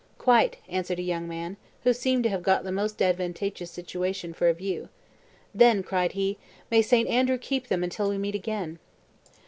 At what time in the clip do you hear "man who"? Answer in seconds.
1.27-1.93